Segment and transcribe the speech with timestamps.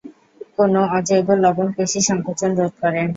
[0.55, 3.01] কোন অজৈব লবণ পেশি সঙ্কোচন রোধ করে?